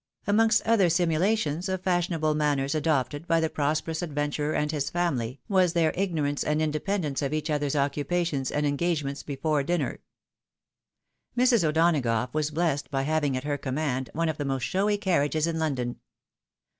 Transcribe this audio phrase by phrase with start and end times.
[0.25, 5.73] Amongst other simulations of fashionable manners adopted by the prosperous adventurer and his family, was
[5.73, 9.99] their igno ranee and independence of each other's occupations and engage ments before dinner.
[11.37, 11.63] Mrs.
[11.63, 15.59] O'Donagough was blessed by having at her command one of the most showy carriages in
[15.59, 15.99] London.